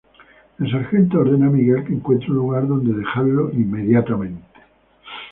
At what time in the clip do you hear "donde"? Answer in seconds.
2.67-2.91